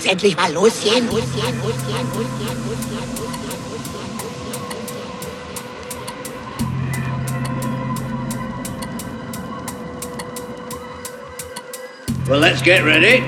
[0.00, 0.54] uns endlich mal.
[12.28, 13.22] Well, let's get ready.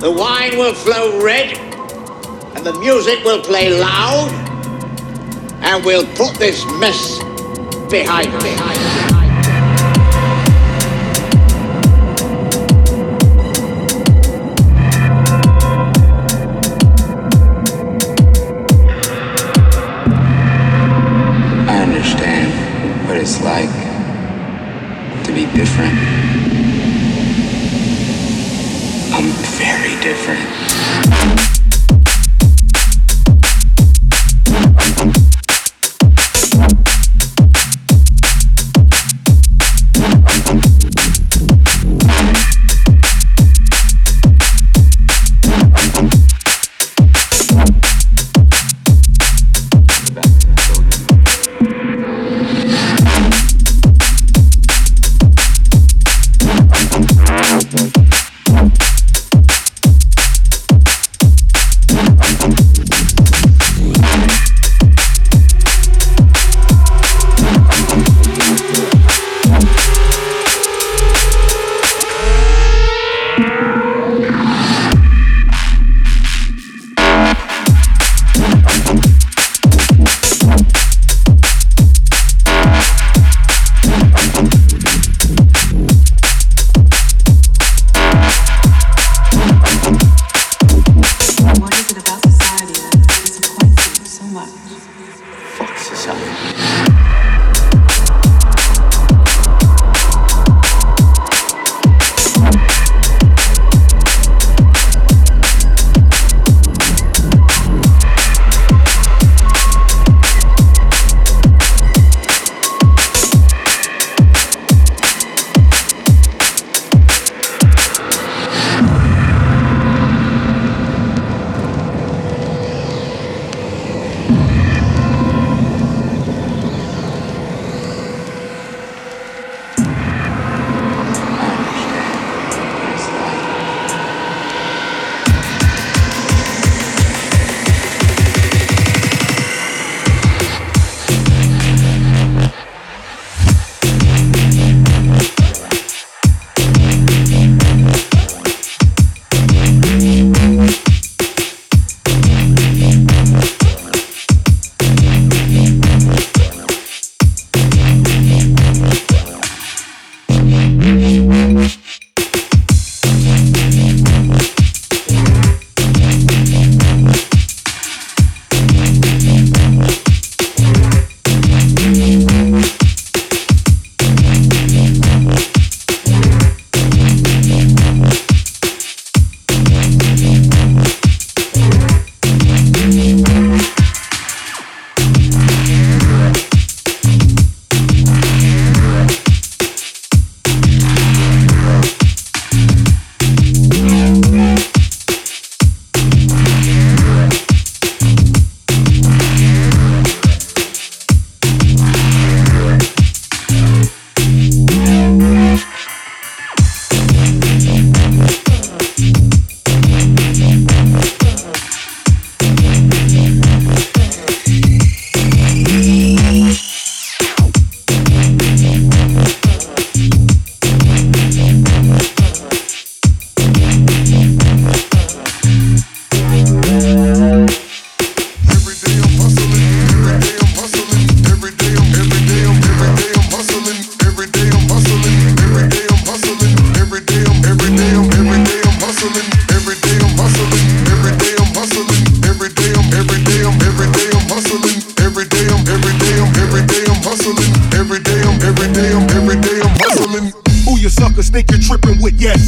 [0.00, 1.56] The wine will flow red,
[2.56, 4.30] and the music will play loud,
[5.62, 7.18] and we'll put this mess
[7.88, 8.93] behind us.
[25.54, 25.94] different.
[29.14, 30.53] I'm very different.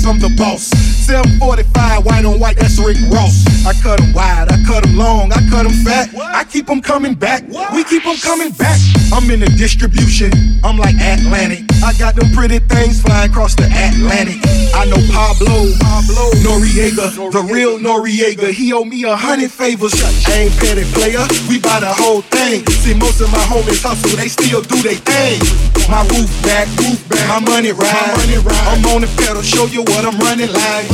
[0.07, 0.63] I'm the boss.
[0.63, 3.43] 745, white on white Rick Ross.
[3.67, 6.15] I cut them wide, I cut them long, I cut them fat.
[6.15, 7.43] I keep them coming back,
[7.75, 8.79] we keep them coming back.
[9.13, 10.31] I'm in the distribution,
[10.63, 11.67] I'm like Atlantic.
[11.83, 14.39] I got them pretty things flying across the Atlantic.
[14.71, 18.55] I know Pablo, Pablo Noriega, the real Noriega.
[18.55, 19.93] He owe me a hundred favors.
[19.99, 22.65] I ain't petty player, we buy the whole thing.
[22.71, 25.43] See, most of my homies hustle, they still do they thing.
[25.91, 28.15] My roof back, roof back, my money ride.
[28.15, 28.67] My money ride.
[28.71, 30.87] I'm on the pedal, show you what I'm running like.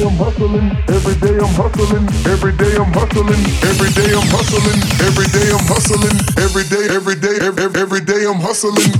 [0.00, 4.26] Every day I'm hustling, every day I'm hustling, every day I'm hustling, every day I'm
[4.32, 8.96] hustling, every day I'm hustling, every day, every day, every, every day I'm hustling.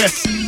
[0.00, 0.39] Yes.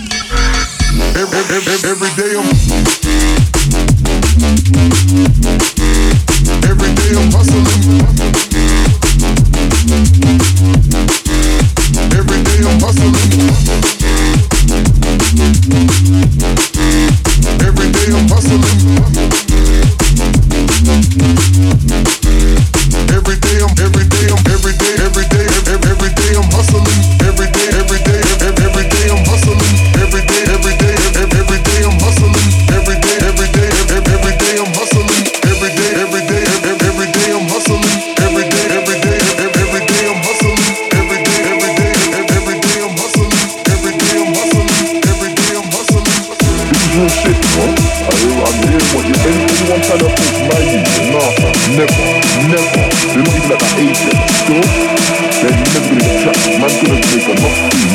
[49.99, 51.29] Trying to my.
[51.77, 52.05] Never.
[52.49, 52.81] Never.
[53.13, 54.17] They're not even at that age yet.
[54.49, 56.49] They're never gonna get trapped.
[56.57, 57.93] Man's gonna make enough food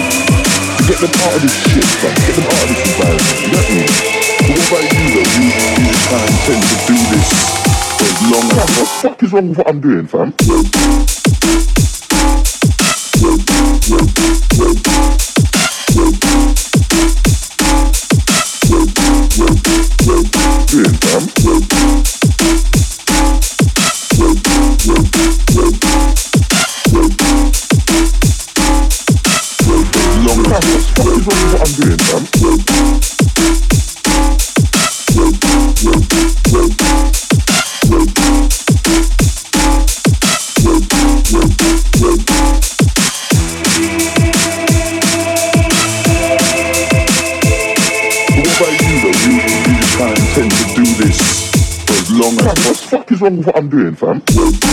[0.77, 2.13] to get them out of this shit, fam.
[2.13, 3.37] Get them out of this environment.
[3.41, 3.81] You get me?
[4.37, 5.25] But what about you, though?
[5.25, 7.29] You, you kind of intend to do this
[7.97, 8.57] for as long as...
[8.57, 10.29] What the fuck is wrong with what I'm doing, fam?
[53.35, 54.66] With what I'm doing, fam?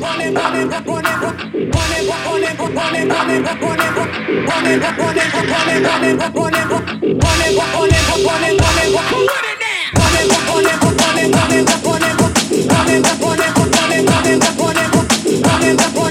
[0.00, 0.34] Turn it
[15.94, 16.07] blue.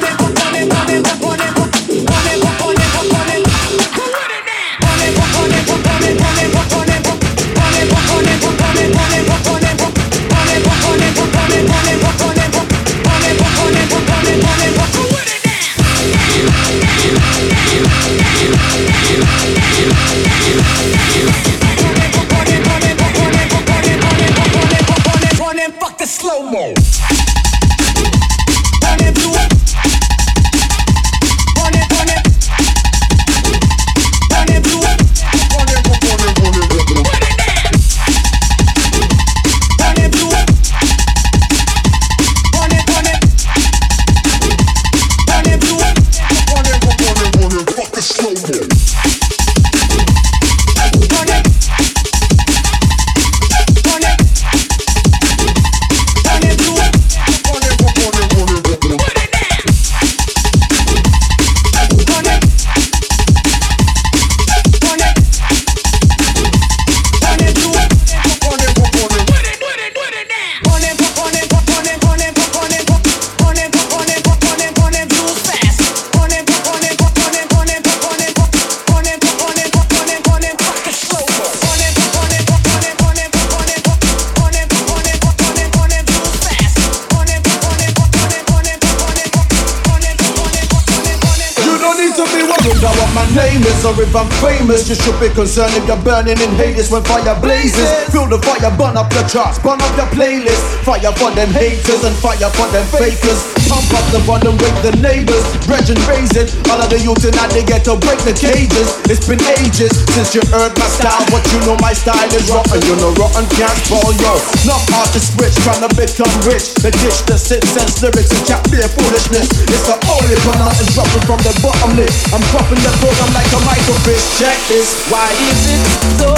[94.68, 97.90] You should be concerned if you're burning in Hades when fire blazes.
[98.12, 100.84] Feel the fire, burn up your charts, burn up your playlist.
[100.84, 103.57] Fire for them haters and fire for them fakers.
[103.78, 105.46] Pump up the volume, wake the neighbors.
[105.88, 106.50] And raise it.
[106.74, 108.98] All of the youth tonight they get to break the cages.
[109.06, 112.82] It's been ages since you heard my style, but you know my style is rotten.
[112.90, 114.34] You know rotten can't fall, yo.
[114.66, 116.74] Not hard to switch, trying to become rich.
[116.82, 119.54] The dish the sits and lyrics and chat beer foolishness.
[119.70, 122.34] It's the only one and dropping from the bottomless.
[122.34, 124.42] I'm dropping the program like a microfish.
[124.42, 124.90] Check this.
[125.14, 125.86] Why is it
[126.18, 126.34] so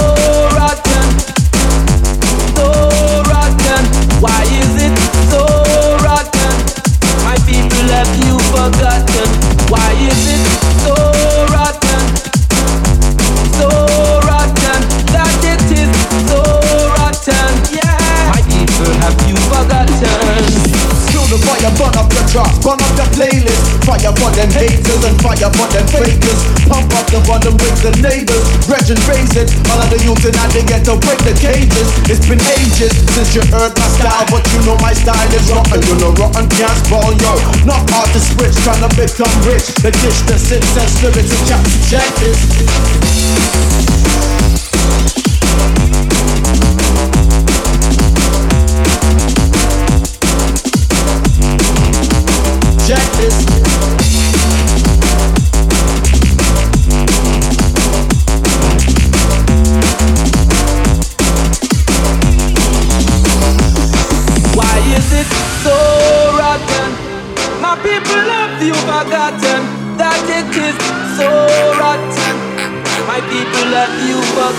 [0.52, 0.89] rotten?
[8.72, 9.28] Forgotten.
[9.70, 10.39] Why is it
[21.30, 23.62] the fire, burn up your charts, burn up your playlist.
[23.86, 26.42] Fire for them haters and fire for them fakers.
[26.66, 28.42] Pump up the volume with the neighbors.
[28.90, 29.46] And raise it.
[29.70, 31.86] All of the youth tonight they get to break the cages.
[32.10, 35.78] It's been ages since you heard my style, but you know my style is rotten.
[35.86, 37.38] You know rotten can't spoil yo.
[37.62, 39.70] Not hard to switch, trying to become rich.
[39.78, 41.62] The dish that sits and lyrics and chat.
[41.86, 42.50] Check this.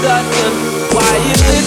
[0.04, 0.98] You.
[0.98, 1.61] Why is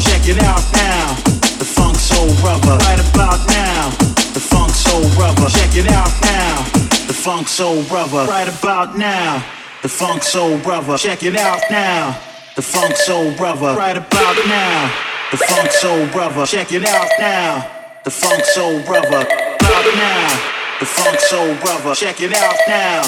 [0.00, 1.14] Check it out now.
[1.58, 2.76] The funk soul rubber.
[2.86, 3.90] Right about now.
[4.32, 5.48] The funk soul rubber.
[5.50, 6.62] Check it out now.
[7.08, 8.24] The funk soul rubber.
[8.26, 9.44] Right about now.
[9.82, 10.96] The funk soul rubber.
[10.98, 12.16] Check it out now.
[12.54, 13.74] The funk soul rubber.
[13.74, 14.92] Right about now.
[15.32, 16.46] The funk soul rubber.
[16.46, 17.70] Check it out now.
[18.04, 19.26] The funk soul rubber.
[19.26, 20.58] About now.
[20.78, 21.94] The funk soul rubber.
[21.94, 23.02] Check it out now.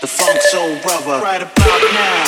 [0.00, 1.20] The funk soul brother.
[1.22, 2.24] Right about now.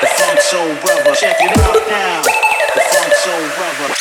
[0.00, 1.14] The funk soul brother.
[1.14, 2.49] Check it out now
[3.22, 3.94] so rubber.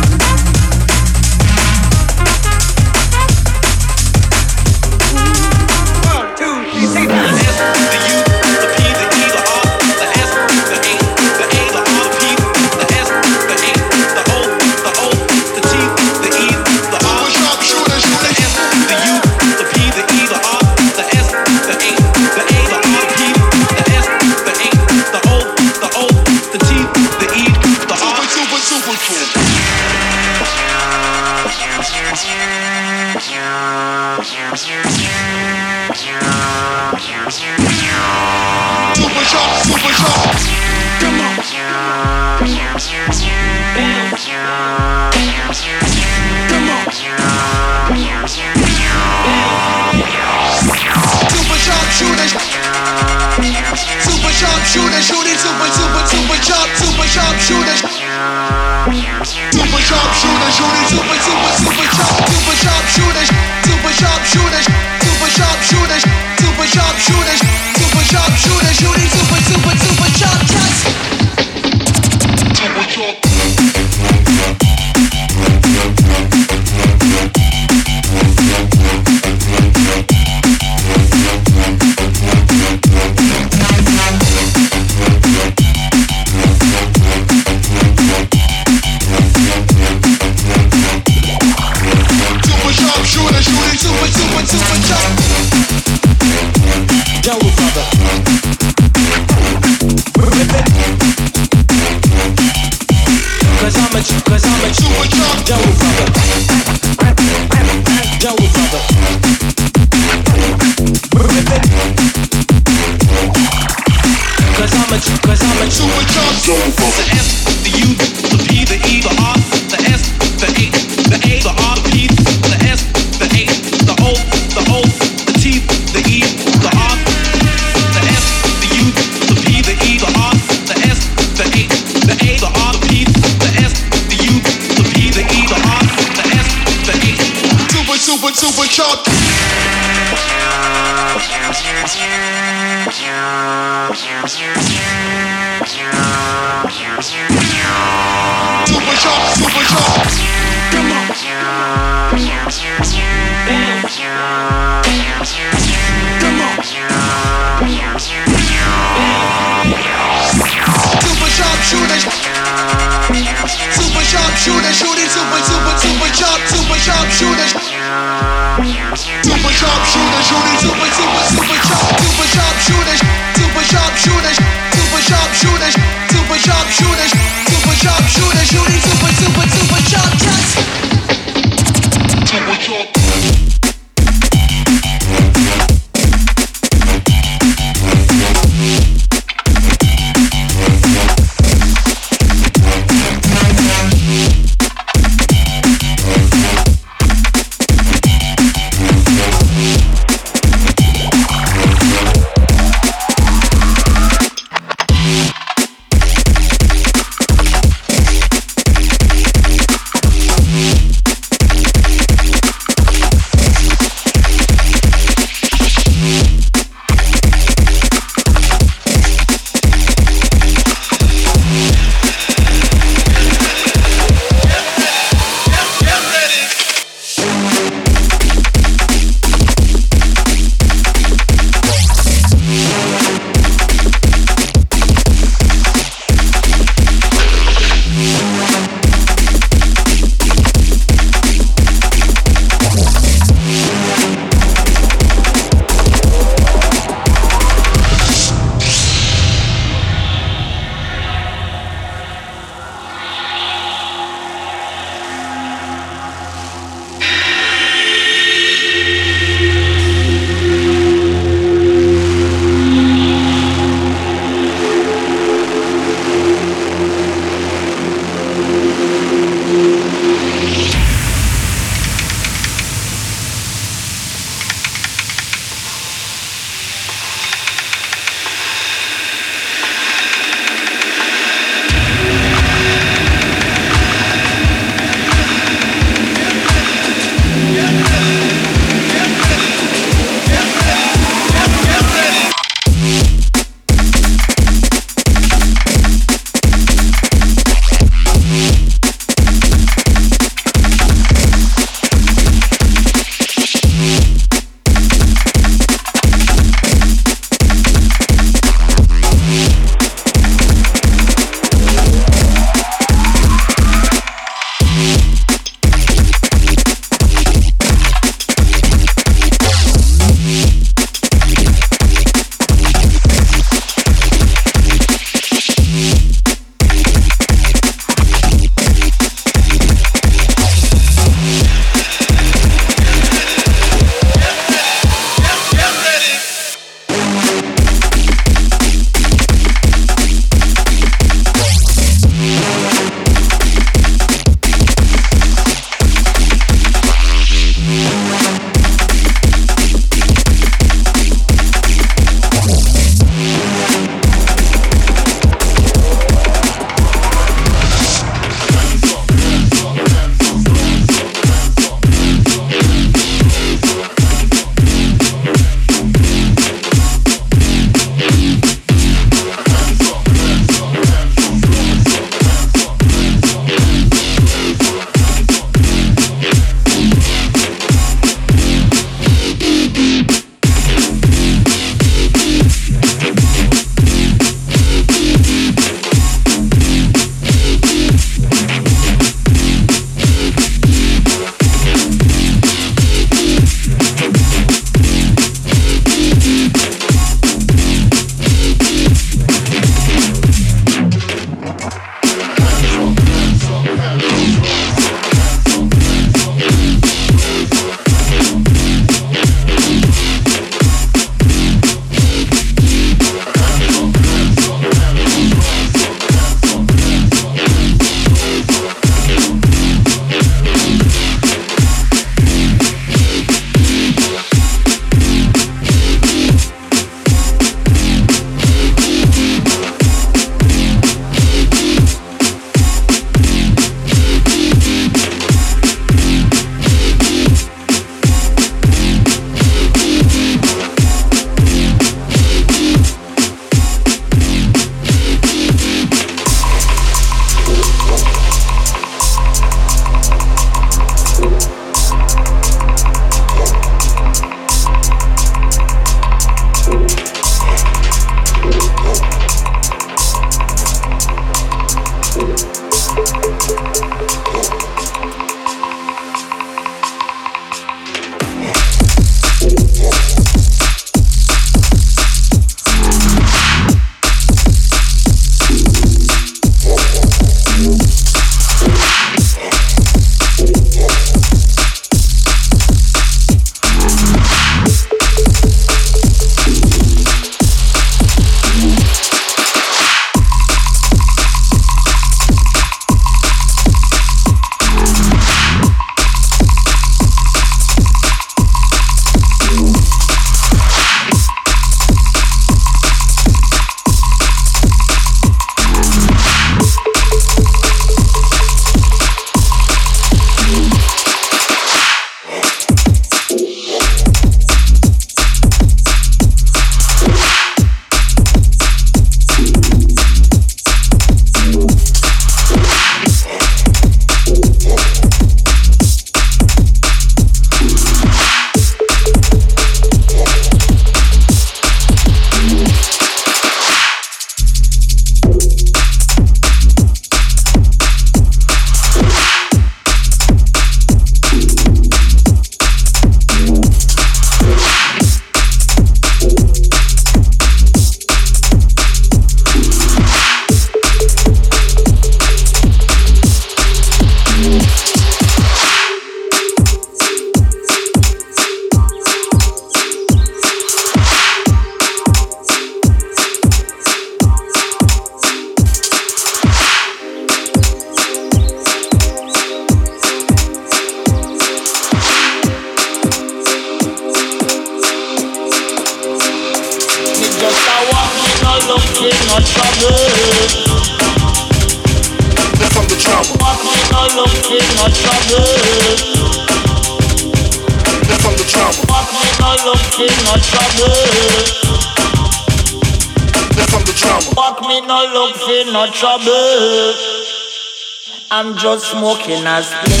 [598.51, 600.00] I'm just smoking a spliff.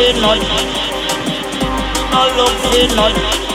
[0.00, 0.40] feel like.
[2.12, 3.49] I love feel like.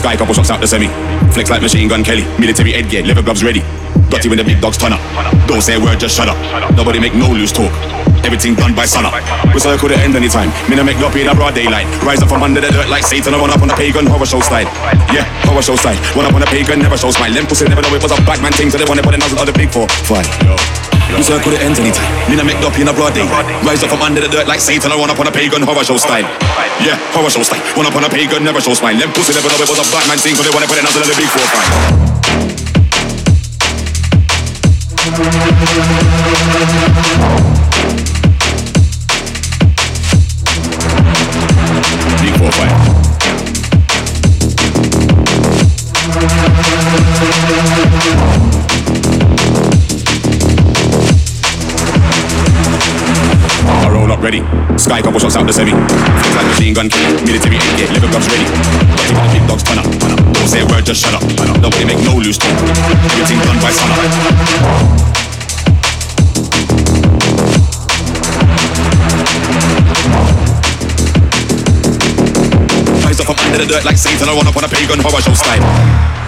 [0.00, 0.88] Sky couple shots out the semi.
[1.36, 2.24] Flex like machine gun Kelly.
[2.40, 3.60] Military headgear, leather gloves ready.
[4.08, 5.00] Got you when the big dogs turn up.
[5.44, 6.40] Don't say a word, just shut up.
[6.72, 7.68] Nobody make no loose talk.
[8.24, 9.12] Everything done by sunup.
[9.52, 10.48] We circle the end anytime.
[10.70, 11.84] Me no make no in a broad daylight.
[12.00, 13.34] Rise up from under the dirt like Satan.
[13.34, 14.64] I run up on the pagan horror show style.
[15.12, 16.00] Yeah, horror show style.
[16.16, 17.32] Run up on the pagan, never show smile.
[17.32, 18.70] Them pussy never know it was a bad man thing.
[18.70, 19.86] So they wanna put the nozzle the big four.
[20.08, 20.89] Fine.
[21.16, 22.08] We circle the end anytime.
[22.30, 23.26] Me no make no in a broad day.
[23.66, 24.92] Rise up from under the dirt like Satan.
[24.92, 26.24] I run up on a pagan horror show style.
[26.80, 27.60] Yeah, horror show style.
[27.76, 28.96] Run up on a pagan, never show smile.
[28.96, 30.34] Them pussy never know it was a bad man thing.
[30.34, 31.42] So they wanna put the nozzle of the big four.
[31.50, 32.10] Fine.
[42.22, 42.70] Big four five.
[48.12, 48.49] I
[54.22, 54.44] ready.
[54.76, 55.72] Sky couple shots out the semi.
[55.72, 57.16] Flex like machine gun Kelly.
[57.24, 58.44] Military headgear, leather gloves ready.
[58.96, 59.86] Got you the big dogs turn up.
[60.32, 61.24] Don't say a word, just shut up.
[61.60, 62.52] Nobody make no loose talk.
[63.16, 63.96] Everything done by sunup.
[73.04, 74.28] Rise up from under the dirt like Satan.
[74.28, 76.19] I run up on a pagan horror show style.